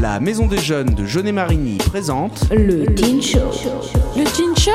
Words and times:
La 0.00 0.18
Maison 0.20 0.46
des 0.46 0.58
Jeunes 0.58 0.94
de 0.94 1.04
Jeunet-Marigny 1.04 1.78
présente 1.78 2.44
Le 2.50 2.86
Teen 2.94 3.20
Show. 3.22 3.38
Le 4.16 4.24
Teen 4.24 4.56
Show 4.56 4.70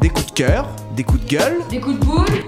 des 0.00 0.10
coups 0.10 0.26
de 0.26 0.32
cœur, 0.32 0.68
des 0.94 1.02
coups 1.02 1.24
de 1.24 1.28
gueule, 1.28 1.58
Des 1.70 1.80
coups 1.80 1.98
de 1.98 2.04
boule 2.04 2.44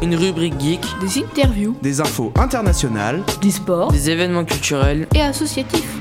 Une 0.00 0.14
rubrique 0.14 0.54
geek, 0.60 0.80
Des 1.00 1.18
interviews 1.18 1.74
des 1.82 2.00
infos 2.00 2.32
internationales. 2.36 3.24
Du 3.40 3.50
sport 3.50 3.90
des 3.90 4.10
événements 4.10 4.44
culturels. 4.44 5.08
et 5.12 5.22
associatifs. 5.22 5.96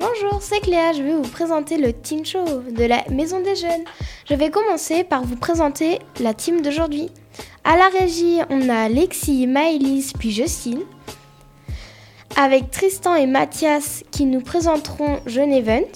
Bonjour, 0.00 0.38
c'est 0.40 0.60
Cléa, 0.60 0.92
je 0.92 1.02
vais 1.02 1.14
vous 1.14 1.22
présenter 1.28 1.78
le 1.78 1.92
Teen 1.92 2.24
Show 2.24 2.44
de 2.70 2.84
la 2.84 3.04
Maison 3.10 3.40
des 3.40 3.54
Jeunes. 3.54 3.84
Je 4.28 4.34
vais 4.34 4.50
commencer 4.50 5.04
par 5.04 5.22
vous 5.22 5.36
présenter 5.36 6.00
la 6.20 6.34
team 6.34 6.62
d'aujourd'hui. 6.62 7.10
À 7.68 7.76
la 7.76 7.88
régie, 7.88 8.38
on 8.48 8.68
a 8.68 8.88
Lexi, 8.88 9.48
Maëlys 9.48 10.12
puis 10.16 10.30
Justine. 10.30 10.82
Avec 12.36 12.70
Tristan 12.70 13.16
et 13.16 13.26
Mathias 13.26 14.04
qui 14.12 14.24
nous 14.24 14.40
présenteront 14.40 15.18
Jeune 15.26 15.52
Event. 15.52 15.90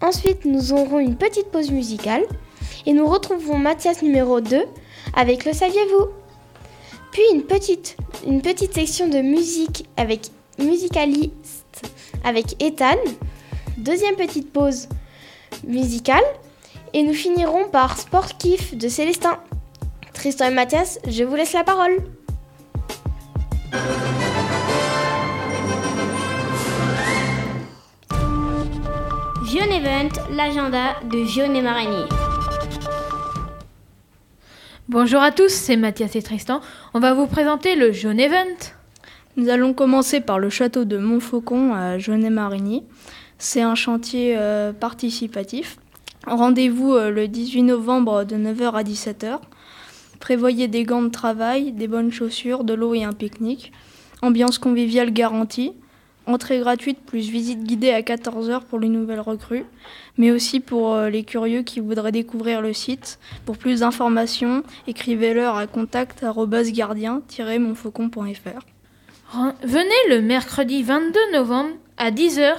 Ensuite, 0.00 0.46
nous 0.46 0.72
aurons 0.72 0.98
une 0.98 1.16
petite 1.16 1.48
pause 1.48 1.70
musicale. 1.72 2.22
Et 2.86 2.94
nous 2.94 3.06
retrouverons 3.06 3.58
Mathias 3.58 4.00
numéro 4.00 4.40
2 4.40 4.64
avec 5.14 5.44
Le 5.44 5.52
saviez-vous? 5.52 6.06
Puis 7.12 7.22
une 7.34 7.42
petite, 7.42 7.98
une 8.26 8.40
petite 8.40 8.72
section 8.72 9.06
de 9.06 9.18
musique 9.18 9.86
avec 9.98 10.28
Musicaliste 10.58 11.82
avec 12.24 12.56
Ethan. 12.62 12.96
Deuxième 13.76 14.16
petite 14.16 14.50
pause 14.50 14.88
musicale. 15.66 16.24
Et 16.94 17.02
nous 17.02 17.12
finirons 17.12 17.68
par 17.68 17.98
Sport 17.98 18.38
Kiff 18.38 18.74
de 18.74 18.88
Célestin. 18.88 19.38
Tristan 20.20 20.48
et 20.48 20.54
Mathias, 20.54 20.98
je 21.08 21.24
vous 21.24 21.34
laisse 21.34 21.54
la 21.54 21.64
parole. 21.64 21.96
Jeune 29.46 29.72
Event, 29.72 30.10
l'agenda 30.30 31.00
de 31.10 31.24
Jeune 31.24 31.56
et 31.56 31.62
Marigny. 31.62 32.04
Bonjour 34.90 35.22
à 35.22 35.30
tous, 35.30 35.48
c'est 35.48 35.78
Mathias 35.78 36.14
et 36.14 36.20
Tristan. 36.20 36.60
On 36.92 37.00
va 37.00 37.14
vous 37.14 37.26
présenter 37.26 37.74
le 37.74 37.90
Jeune 37.90 38.20
Event. 38.20 38.74
Nous 39.38 39.48
allons 39.48 39.72
commencer 39.72 40.20
par 40.20 40.38
le 40.38 40.50
château 40.50 40.84
de 40.84 40.98
Montfaucon 40.98 41.72
à 41.72 41.96
Jaunet-Marigny. 41.96 42.84
C'est 43.38 43.62
un 43.62 43.74
chantier 43.74 44.36
euh, 44.36 44.74
participatif. 44.74 45.78
Rendez-vous 46.26 46.92
euh, 46.92 47.10
le 47.10 47.26
18 47.26 47.62
novembre 47.62 48.24
de 48.24 48.36
9h 48.36 48.72
à 48.72 48.82
17h. 48.82 49.38
Prévoyez 50.20 50.68
des 50.68 50.84
gants 50.84 51.02
de 51.02 51.08
travail, 51.08 51.72
des 51.72 51.88
bonnes 51.88 52.12
chaussures, 52.12 52.62
de 52.64 52.74
l'eau 52.74 52.94
et 52.94 53.02
un 53.04 53.12
pique-nique. 53.12 53.72
Ambiance 54.22 54.58
conviviale 54.58 55.12
garantie. 55.12 55.72
Entrée 56.26 56.58
gratuite 56.60 56.98
plus 57.04 57.28
visite 57.30 57.64
guidée 57.64 57.90
à 57.90 58.02
14h 58.02 58.60
pour 58.68 58.78
les 58.78 58.90
nouvelles 58.90 59.20
recrues, 59.20 59.64
mais 60.18 60.30
aussi 60.30 60.60
pour 60.60 60.92
euh, 60.94 61.08
les 61.08 61.24
curieux 61.24 61.62
qui 61.62 61.80
voudraient 61.80 62.12
découvrir 62.12 62.60
le 62.60 62.74
site. 62.74 63.18
Pour 63.46 63.56
plus 63.56 63.80
d'informations, 63.80 64.62
écrivez-leur 64.86 65.56
à 65.56 65.66
contact@gardien-montfaucon.fr. 65.66 68.60
Ren- 69.32 69.54
Venez 69.62 70.08
le 70.10 70.20
mercredi 70.20 70.82
22 70.82 71.18
novembre 71.32 71.70
à 71.96 72.10
10h 72.10 72.56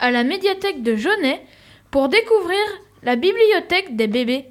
à 0.00 0.10
la 0.10 0.24
médiathèque 0.24 0.82
de 0.82 0.96
Jaunet 0.96 1.40
pour 1.90 2.08
découvrir 2.08 2.58
la 3.02 3.16
bibliothèque 3.16 3.96
des 3.96 4.06
bébés 4.08 4.46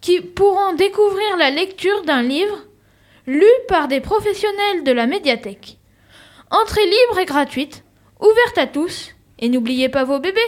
qui 0.00 0.20
pourront 0.20 0.74
découvrir 0.74 1.36
la 1.36 1.50
lecture 1.50 2.02
d'un 2.02 2.22
livre 2.22 2.58
lu 3.26 3.46
par 3.68 3.88
des 3.88 4.00
professionnels 4.00 4.84
de 4.84 4.92
la 4.92 5.06
médiathèque. 5.06 5.78
Entrée 6.50 6.84
libre 6.86 7.18
et 7.18 7.26
gratuite, 7.26 7.84
ouverte 8.20 8.58
à 8.58 8.66
tous 8.66 9.10
et 9.38 9.48
n'oubliez 9.48 9.88
pas 9.88 10.04
vos 10.04 10.18
bébés. 10.18 10.40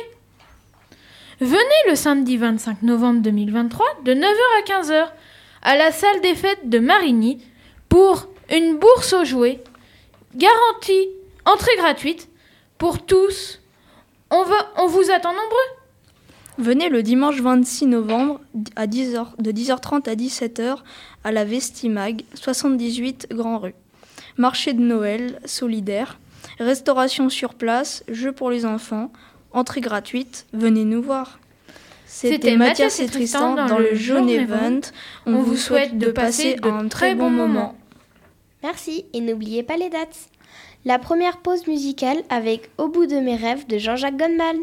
Venez 1.41 1.88
le 1.88 1.94
samedi 1.94 2.36
25 2.36 2.82
novembre 2.82 3.22
2023 3.22 3.86
de 4.04 4.14
9h 4.14 4.25
à 4.58 4.62
15h 4.62 5.08
à 5.62 5.76
la 5.76 5.92
salle 5.92 6.20
des 6.20 6.34
fêtes 6.34 6.69
de 6.69 6.78
Marigny 6.78 7.44
pour 7.88 8.28
une 8.50 8.78
bourse 8.78 9.12
aux 9.12 9.25
jouets 9.25 9.62
Garantie, 10.34 11.08
entrée 11.44 11.76
gratuite 11.76 12.28
pour 12.78 13.04
tous. 13.04 13.60
On, 14.30 14.44
on 14.76 14.86
vous 14.86 15.10
attend 15.10 15.32
nombreux. 15.32 15.79
Venez 16.60 16.91
le 16.91 17.03
dimanche 17.03 17.41
26 17.41 17.87
novembre 17.87 18.38
à 18.76 18.87
10h, 18.87 19.28
de 19.38 19.50
10h30 19.50 20.10
à 20.10 20.15
17h 20.15 20.76
à 21.25 21.32
la 21.32 21.47
Vestimag, 21.47 22.22
78 22.34 23.28
Grand 23.32 23.60
Rue. 23.60 23.75
Marché 24.37 24.75
de 24.75 24.82
Noël 24.82 25.41
solidaire, 25.47 26.19
restauration 26.59 27.31
sur 27.31 27.54
place, 27.54 28.04
jeux 28.09 28.32
pour 28.32 28.50
les 28.50 28.66
enfants, 28.66 29.10
entrée 29.53 29.81
gratuite, 29.81 30.44
venez 30.53 30.84
nous 30.84 31.00
voir. 31.00 31.41
C'était 32.04 32.56
Mathias 32.56 33.00
et 33.00 33.06
Tristan 33.06 33.54
dans 33.54 33.78
le 33.78 33.94
Jaune 33.94 34.28
Event. 34.28 34.81
On 35.25 35.38
vous 35.38 35.56
souhaite 35.56 35.97
de 35.97 36.10
passer 36.10 36.56
un 36.62 36.88
très 36.88 37.15
bon 37.15 37.31
moment. 37.31 37.75
Merci 38.62 39.06
et 39.15 39.22
n'oubliez 39.22 39.62
pas 39.62 39.78
les 39.78 39.88
dates. 39.88 40.28
La 40.84 40.99
première 40.99 41.38
pause 41.38 41.66
musicale 41.66 42.19
avec 42.28 42.69
Au 42.76 42.88
bout 42.88 43.06
de 43.06 43.16
mes 43.16 43.37
rêves 43.37 43.66
de 43.66 43.78
Jean-Jacques 43.78 44.19
Goldman. 44.19 44.59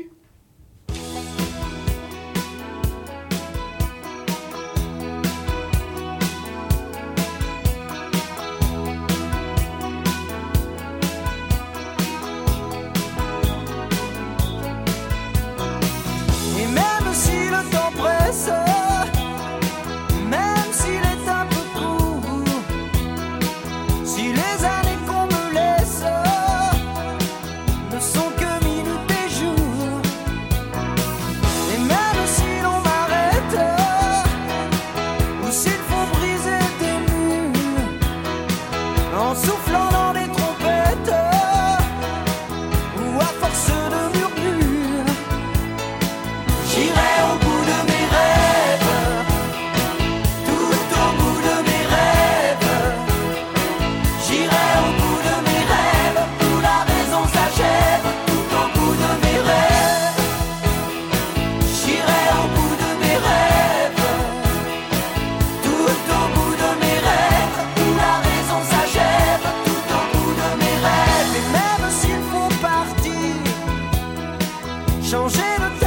little 75.47 75.87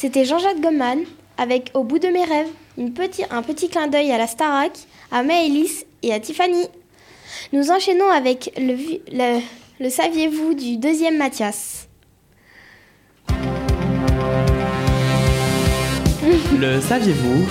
C'était 0.00 0.24
Jean-Jacques 0.24 0.60
Goldman 0.60 1.00
avec 1.38 1.72
Au 1.74 1.82
bout 1.82 1.98
de 1.98 2.06
mes 2.06 2.22
rêves, 2.22 2.46
une 2.76 2.92
petit, 2.94 3.24
un 3.30 3.42
petit 3.42 3.68
clin 3.68 3.88
d'œil 3.88 4.12
à 4.12 4.18
la 4.18 4.28
Starac, 4.28 4.70
à 5.10 5.24
Maëlys 5.24 5.86
et 6.04 6.14
à 6.14 6.20
Tiffany. 6.20 6.68
Nous 7.52 7.72
enchaînons 7.72 8.08
avec 8.08 8.52
le, 8.56 9.40
le 9.80 9.90
saviez-vous 9.90 10.54
du 10.54 10.76
deuxième 10.76 11.16
Mathias? 11.16 11.88
Le 16.60 16.80
saviez-vous? 16.80 17.44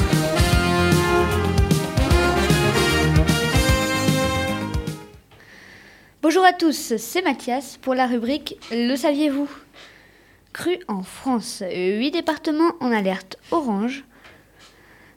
Bonjour 6.22 6.46
à 6.46 6.54
tous, 6.54 6.94
c'est 6.98 7.22
Mathias 7.24 7.78
pour 7.82 7.94
la 7.94 8.08
rubrique 8.08 8.58
Le 8.72 8.96
saviez-vous? 8.96 9.50
Cru 10.58 10.80
en 10.88 11.04
France, 11.04 11.62
8 11.72 12.10
départements 12.10 12.72
en 12.80 12.92
alerte 12.92 13.38
orange. 13.52 14.06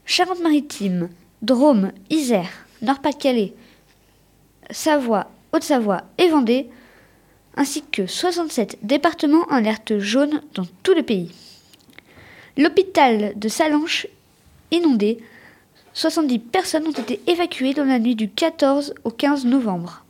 Charente-Maritime, 0.04 1.08
Drôme, 1.40 1.92
Isère, 2.10 2.66
Nord-Pas-de-Calais, 2.82 3.54
Savoie, 4.70 5.30
Haute-Savoie 5.54 6.02
et 6.18 6.28
Vendée, 6.28 6.68
ainsi 7.56 7.82
que 7.90 8.06
67 8.06 8.80
départements 8.82 9.46
en 9.48 9.54
alerte 9.54 9.98
jaune 9.98 10.42
dans 10.52 10.66
tout 10.82 10.92
le 10.92 11.02
pays. 11.02 11.32
L'hôpital 12.58 13.32
de 13.34 13.48
Salanches 13.48 14.08
inondé, 14.70 15.24
70 15.94 16.38
personnes 16.38 16.86
ont 16.86 16.90
été 16.90 17.18
évacuées 17.26 17.72
dans 17.72 17.86
la 17.86 17.98
nuit 17.98 18.14
du 18.14 18.28
14 18.28 18.92
au 19.04 19.10
15 19.10 19.46
novembre. 19.46 20.04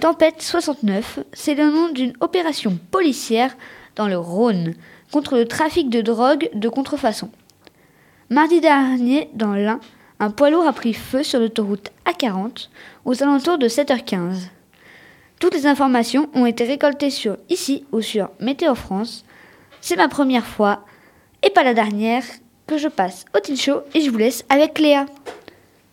Tempête 0.00 0.40
69, 0.40 1.18
c'est 1.34 1.54
le 1.54 1.70
nom 1.70 1.90
d'une 1.90 2.14
opération 2.20 2.78
policière 2.90 3.54
dans 3.96 4.08
le 4.08 4.18
Rhône 4.18 4.74
contre 5.12 5.36
le 5.36 5.46
trafic 5.46 5.90
de 5.90 6.00
drogue 6.00 6.48
de 6.54 6.68
contrefaçon. 6.68 7.30
Mardi 8.30 8.60
dernier, 8.60 9.30
dans 9.34 9.54
l'Ain, 9.54 9.80
un 10.18 10.30
poids 10.30 10.50
lourd 10.50 10.66
a 10.66 10.72
pris 10.72 10.94
feu 10.94 11.22
sur 11.22 11.40
l'autoroute 11.40 11.90
A40 12.06 12.68
aux 13.04 13.22
alentours 13.22 13.58
de 13.58 13.68
7h15. 13.68 14.48
Toutes 15.38 15.54
les 15.54 15.66
informations 15.66 16.28
ont 16.34 16.46
été 16.46 16.64
récoltées 16.64 17.10
sur 17.10 17.36
ici 17.50 17.84
ou 17.92 18.00
sur 18.00 18.30
Météo 18.40 18.74
France. 18.74 19.24
C'est 19.80 19.96
ma 19.96 20.08
première 20.08 20.46
fois 20.46 20.84
et 21.42 21.50
pas 21.50 21.62
la 21.62 21.74
dernière 21.74 22.24
que 22.66 22.78
je 22.78 22.88
passe 22.88 23.26
au 23.36 23.40
Teen 23.40 23.56
Show 23.56 23.80
et 23.94 24.00
je 24.00 24.10
vous 24.10 24.18
laisse 24.18 24.44
avec 24.48 24.78
Léa. 24.78 25.06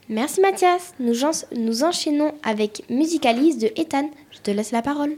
Merci 0.09 0.41
Mathias. 0.41 0.94
Nous, 1.00 1.15
nous 1.55 1.83
enchaînons 1.83 2.33
avec 2.44 2.83
Musicalise 2.89 3.57
de 3.57 3.71
Ethan. 3.75 4.09
Je 4.31 4.39
te 4.39 4.51
laisse 4.51 4.71
la 4.71 4.81
parole. 4.81 5.15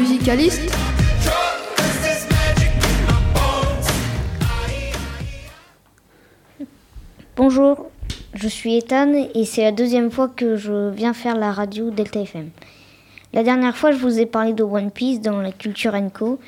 Musicaliste 0.00 0.70
Bonjour, 7.36 7.86
je 8.34 8.48
suis 8.48 8.76
Ethan 8.76 9.12
et 9.34 9.44
c'est 9.44 9.62
la 9.62 9.72
deuxième 9.72 10.10
fois 10.10 10.28
que 10.28 10.56
je 10.56 10.90
viens 10.90 11.14
faire 11.14 11.36
la 11.36 11.52
radio 11.52 11.90
Delta 11.90 12.20
FM. 12.20 12.50
La 13.32 13.42
dernière 13.44 13.76
fois, 13.76 13.92
je 13.92 13.98
vous 13.98 14.18
ai 14.18 14.26
parlé 14.26 14.52
de 14.52 14.62
One 14.64 14.90
Piece 14.90 15.20
dans 15.20 15.40
la 15.40 15.52
culture 15.52 15.94
Co. 16.12 16.40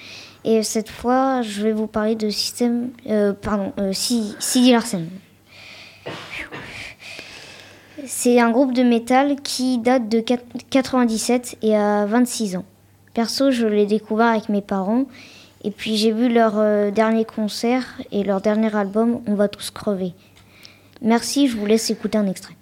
Et 0.44 0.64
cette 0.64 0.88
fois, 0.90 1.40
je 1.42 1.62
vais 1.62 1.72
vous 1.72 1.86
parler 1.86 2.16
de 2.16 2.28
système. 2.28 2.90
euh, 3.08 3.32
pardon, 3.32 3.72
euh, 3.78 3.92
Larsen. 4.72 5.06
C'est 8.04 8.40
un 8.40 8.50
groupe 8.50 8.72
de 8.72 8.82
métal 8.82 9.36
qui 9.42 9.78
date 9.78 10.08
de 10.08 10.18
quat- 10.20 10.42
97 10.70 11.56
et 11.62 11.76
a 11.76 12.04
26 12.06 12.56
ans. 12.56 12.64
Perso, 13.14 13.50
je 13.50 13.66
l'ai 13.66 13.86
découvert 13.86 14.28
avec 14.28 14.48
mes 14.48 14.62
parents. 14.62 15.04
Et 15.64 15.70
puis 15.70 15.96
j'ai 15.96 16.12
vu 16.12 16.28
leur 16.28 16.54
euh, 16.58 16.90
dernier 16.90 17.24
concert 17.24 17.84
et 18.10 18.24
leur 18.24 18.40
dernier 18.40 18.74
album, 18.74 19.20
On 19.26 19.34
va 19.34 19.48
tous 19.48 19.70
crever. 19.70 20.12
Merci, 21.00 21.48
je 21.48 21.56
vous 21.56 21.66
laisse 21.66 21.90
écouter 21.90 22.18
un 22.18 22.26
extrait. 22.26 22.54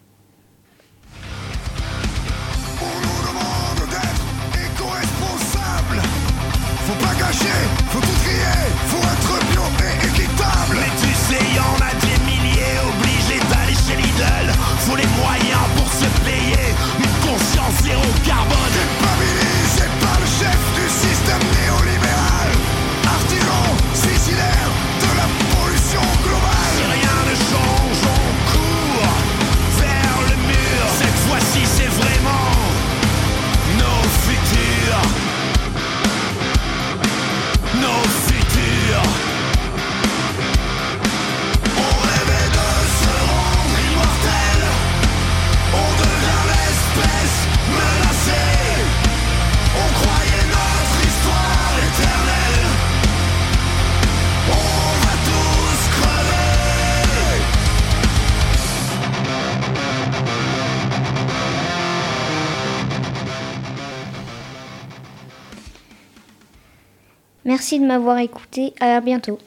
Merci 67.44 67.80
de 67.80 67.86
m'avoir 67.86 68.18
écouté, 68.18 68.74
à 68.80 69.00
bientôt. 69.00 69.38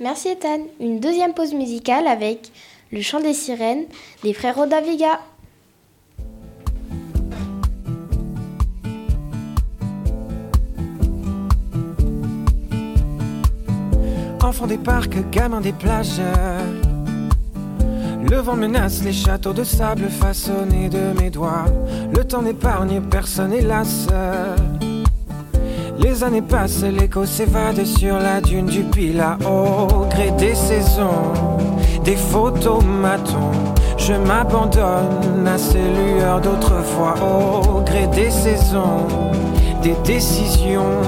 Merci 0.00 0.28
Ethan. 0.28 0.60
Une 0.80 1.00
deuxième 1.00 1.34
pause 1.34 1.54
musicale 1.54 2.06
avec 2.06 2.50
Le 2.92 3.00
chant 3.00 3.20
des 3.20 3.34
sirènes 3.34 3.84
des 4.22 4.32
frères 4.32 4.56
Rodaviga. 4.56 5.20
Enfant 14.42 14.66
des 14.66 14.78
parcs, 14.78 15.30
gamin 15.30 15.60
des 15.60 15.72
plages. 15.72 16.20
Le 18.30 18.36
vent 18.36 18.56
menace 18.56 19.02
les 19.02 19.12
châteaux 19.12 19.52
de 19.52 19.64
sable 19.64 20.08
façonnés 20.08 20.88
de 20.88 21.20
mes 21.20 21.30
doigts. 21.30 21.64
Le 22.14 22.24
temps 22.24 22.42
n'épargne 22.42 23.00
personne, 23.00 23.52
hélas. 23.52 24.06
Les 25.98 26.22
années 26.24 26.42
passent, 26.42 26.82
l'écho 26.82 27.24
s'évade 27.24 27.84
sur 27.84 28.18
la 28.18 28.40
dune 28.40 28.66
du 28.66 28.82
Pila. 28.82 29.38
Au 29.46 30.06
gré 30.06 30.30
des 30.32 30.54
saisons, 30.54 31.32
des 32.04 32.16
photomatons, 32.16 33.52
je 33.96 34.12
m'abandonne 34.14 35.46
à 35.46 35.56
ces 35.56 35.78
lueurs 35.78 36.40
d'autrefois. 36.40 37.14
Au 37.22 37.80
gré 37.80 38.06
des 38.08 38.30
saisons, 38.30 39.06
des 39.82 39.94
décisions, 40.04 41.00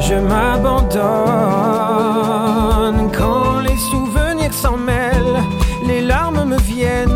je 0.00 0.14
m'abandonne. 0.14 1.04
Quand 3.16 3.60
les 3.60 3.76
souvenirs 3.90 4.52
s'en 4.52 4.76
mêlent, 4.76 5.42
les 5.86 6.00
larmes 6.00 6.44
me 6.44 6.58
viennent. 6.58 7.10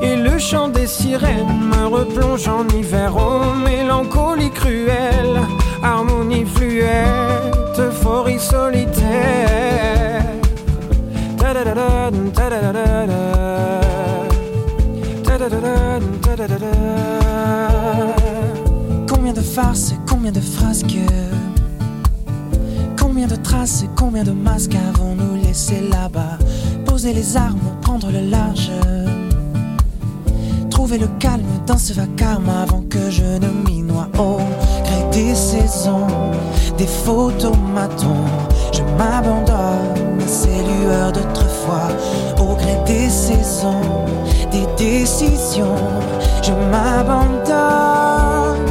Et 0.00 0.14
le 0.14 0.38
chant 0.38 0.68
des 0.68 0.86
sirènes 0.86 1.60
me 1.72 1.86
replonge 1.86 2.46
en 2.46 2.64
hiver. 2.68 3.12
Oh, 3.16 3.40
mélancolie 3.64 4.50
cruelle, 4.50 5.40
harmonie 5.82 6.44
fluette, 6.44 7.78
euphorie 7.78 8.38
solitaire. 8.38 10.22
Combien 19.08 19.32
de 19.32 19.40
farces, 19.40 19.94
combien 20.08 20.32
de 20.32 20.40
frasques 20.40 20.96
Combien 22.98 23.26
de 23.26 23.36
traces, 23.36 23.84
combien 23.96 24.24
de 24.24 24.32
masques 24.32 24.76
avons-nous 24.94 25.42
laissé 25.42 25.80
là-bas? 25.90 26.38
Poser 26.84 27.12
les 27.12 27.36
armes, 27.36 27.58
prendre 27.82 28.10
le 28.10 28.20
large. 28.30 28.70
Trouver 30.70 30.98
le 30.98 31.08
calme 31.18 31.42
dans 31.66 31.78
ce 31.78 31.92
vacarme 31.92 32.48
avant 32.48 32.82
que 32.82 33.10
je 33.10 33.24
ne 33.24 33.48
m'y 33.66 33.82
noie. 33.82 34.08
Gré 34.12 34.67
des 35.18 35.34
saisons, 35.34 36.06
des 36.76 36.86
photomatons. 36.86 38.26
Je 38.72 38.82
m'abandonne 38.98 40.20
à 40.24 40.28
ces 40.28 40.60
lueurs 40.70 41.12
d'autrefois, 41.12 41.90
au 42.38 42.54
gré 42.54 42.76
des 42.86 43.08
saisons, 43.08 43.88
des 44.52 44.66
décisions. 44.76 45.82
Je 46.46 46.52
m'abandonne 46.72 48.64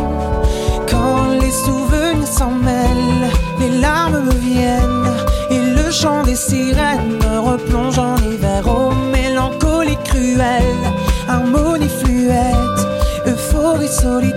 quand 0.89 1.23
les 1.41 1.55
souvenirs 1.65 2.33
s'en 2.39 2.51
mêlent, 2.51 3.29
les 3.59 3.79
larmes 3.79 4.21
me 4.29 4.37
viennent 4.49 5.11
et 5.49 5.61
le 5.77 5.91
chant 5.91 6.23
des 6.23 6.35
sirènes 6.35 7.11
me 7.23 7.39
replonge 7.51 7.99
en 7.99 8.15
hiver. 8.29 8.63
Oh, 8.67 8.91
mélancolie 9.11 9.99
cruelle, 10.05 10.83
harmonie 11.27 11.93
fluette, 11.99 12.79
euphorie 13.25 13.89
solitaire. 13.89 14.36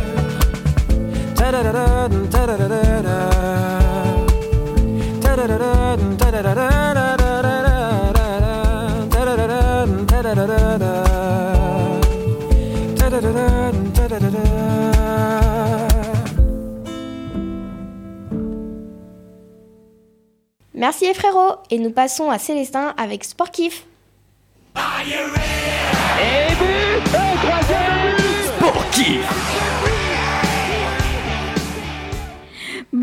Merci 20.73 21.05
les 21.05 21.13
frérots 21.13 21.57
et 21.69 21.77
nous 21.77 21.91
passons 21.91 22.31
à 22.31 22.39
Célestin 22.39 22.95
avec 22.97 23.23
Sport 23.23 23.51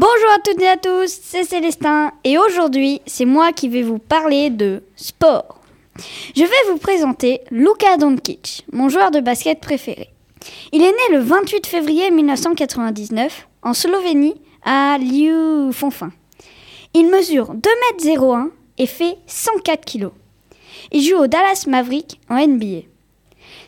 Bonjour 0.00 0.30
à 0.32 0.38
toutes 0.38 0.62
et 0.62 0.68
à 0.68 0.76
tous, 0.76 1.18
c'est 1.24 1.42
Célestin 1.42 2.12
et 2.22 2.38
aujourd'hui 2.38 3.02
c'est 3.04 3.24
moi 3.24 3.52
qui 3.52 3.68
vais 3.68 3.82
vous 3.82 3.98
parler 3.98 4.48
de 4.48 4.84
sport. 4.94 5.60
Je 6.36 6.44
vais 6.44 6.70
vous 6.70 6.78
présenter 6.78 7.40
Luka 7.50 7.96
Doncic, 7.96 8.64
mon 8.72 8.88
joueur 8.88 9.10
de 9.10 9.18
basket 9.18 9.58
préféré. 9.58 10.10
Il 10.70 10.82
est 10.82 10.92
né 10.92 11.16
le 11.16 11.18
28 11.18 11.66
février 11.66 12.12
1999 12.12 13.48
en 13.62 13.74
Slovénie 13.74 14.40
à 14.64 14.98
Liufonfin. 14.98 16.12
Il 16.94 17.10
mesure 17.10 17.56
2,01 17.56 18.42
m 18.42 18.50
et 18.78 18.86
fait 18.86 19.16
104 19.26 19.84
kg. 19.84 20.10
Il 20.92 21.02
joue 21.02 21.16
au 21.16 21.26
Dallas 21.26 21.64
Maverick 21.66 22.20
en 22.30 22.36
NBA. 22.36 22.82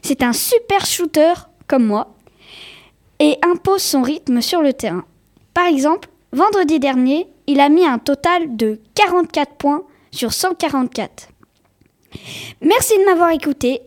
C'est 0.01 0.23
un 0.23 0.33
super 0.33 0.87
shooter 0.87 1.33
comme 1.67 1.87
moi 1.87 2.15
et 3.19 3.37
impose 3.43 3.83
son 3.83 4.03
rythme 4.03 4.41
sur 4.41 4.63
le 4.63 4.73
terrain. 4.73 5.05
Par 5.55 5.67
exemple, 5.67 6.09
vendredi 6.33 6.79
dernier, 6.79 7.29
il 7.47 7.61
a 7.61 7.69
mis 7.69 7.85
un 7.85 7.99
total 7.99 8.57
de 8.57 8.81
44 8.95 9.55
points 9.55 9.83
sur 10.11 10.33
144. 10.33 11.29
Merci 12.61 12.99
de 12.99 13.05
m'avoir 13.05 13.31
écouté 13.31 13.81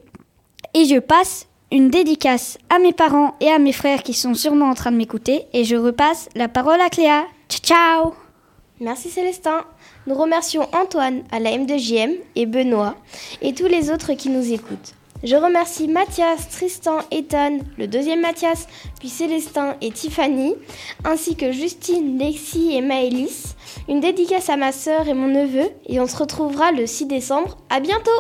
et 0.74 0.86
je 0.86 1.00
passe 1.00 1.48
une 1.72 1.90
dédicace 1.90 2.58
à 2.70 2.80
mes 2.80 2.94
parents 2.94 3.36
et 3.40 3.50
à 3.50 3.60
mes 3.60 3.74
frères 3.74 4.04
qui 4.04 4.14
sont 4.14 4.34
sûrement 4.34 4.70
en 4.70 4.76
train 4.76 4.92
de 4.92 4.98
m'écouter 4.98 5.46
et 5.54 5.64
je 5.64 5.76
repasse 5.76 6.30
la 6.36 6.48
parole 6.48 6.80
à 6.82 6.90
Cléa. 6.90 7.26
Ciao 7.50 7.62
ciao 7.62 8.14
Merci 8.80 9.10
Célestin. 9.10 9.64
Nous 10.08 10.16
remercions 10.16 10.68
Antoine 10.74 11.24
à 11.32 11.40
la 11.40 11.52
M2JM 11.52 12.16
et 12.36 12.46
Benoît 12.46 12.96
et 13.42 13.54
tous 13.54 13.68
les 13.68 13.92
autres 13.92 14.14
qui 14.14 14.30
nous 14.30 14.52
écoutent. 14.52 14.94
Je 15.24 15.38
remercie 15.38 15.88
Mathias, 15.88 16.50
Tristan, 16.50 16.98
Ethan, 17.10 17.60
le 17.78 17.88
deuxième 17.88 18.20
Mathias, 18.20 18.68
puis 19.00 19.08
Célestin 19.08 19.76
et 19.80 19.92
Tiffany, 19.92 20.54
ainsi 21.06 21.38
que 21.38 21.54
Justine, 21.54 22.18
Lexi 22.18 22.74
et 22.74 22.82
Maëlys. 22.82 23.56
Une 23.88 24.02
dédicace 24.02 24.50
à 24.50 24.58
ma 24.58 24.74
sœur 24.74 25.08
et 25.08 25.14
mon 25.14 25.28
neveu 25.28 25.70
et 25.86 26.02
on 26.02 26.08
se 26.08 26.18
retrouvera 26.18 26.74
le 26.74 26.86
6 26.86 27.06
décembre. 27.06 27.58
À 27.70 27.80
bientôt 27.80 28.12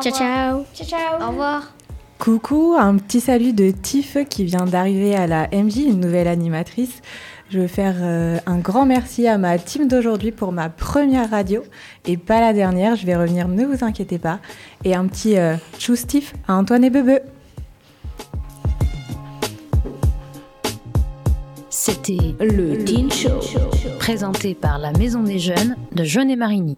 Ciao 0.00 0.12
ciao 0.12 0.64
Ciao 0.74 0.86
ciao 0.86 1.22
Au 1.22 1.28
revoir. 1.28 1.74
Coucou, 2.18 2.74
un 2.76 2.96
petit 2.96 3.20
salut 3.20 3.52
de 3.52 3.70
Tiff 3.70 4.16
qui 4.28 4.44
vient 4.44 4.64
d'arriver 4.64 5.14
à 5.14 5.26
la 5.26 5.48
MJ, 5.52 5.76
une 5.86 6.00
nouvelle 6.00 6.28
animatrice. 6.28 7.00
Je 7.50 7.60
veux 7.60 7.66
faire 7.66 7.94
euh, 8.00 8.38
un 8.44 8.58
grand 8.58 8.84
merci 8.84 9.26
à 9.26 9.38
ma 9.38 9.58
team 9.58 9.88
d'aujourd'hui 9.88 10.32
pour 10.32 10.52
ma 10.52 10.68
première 10.68 11.30
radio 11.30 11.62
et 12.04 12.18
pas 12.18 12.40
la 12.40 12.52
dernière. 12.52 12.94
Je 12.94 13.06
vais 13.06 13.16
revenir, 13.16 13.48
ne 13.48 13.64
vous 13.64 13.84
inquiétez 13.84 14.18
pas. 14.18 14.38
Et 14.84 14.94
un 14.94 15.06
petit 15.06 15.38
euh, 15.38 15.56
tchuss 15.78 16.06
Tiff 16.06 16.34
à 16.46 16.56
Antoine 16.56 16.84
et 16.84 16.90
Bebe. 16.90 17.22
C'était 21.70 22.18
le 22.38 22.84
Teen 22.84 23.10
Show, 23.10 23.40
présenté 23.98 24.54
par 24.54 24.78
la 24.78 24.92
Maison 24.92 25.22
des 25.22 25.38
Jeunes 25.38 25.74
de 25.92 26.04
Jeunet-Marigny. 26.04 26.76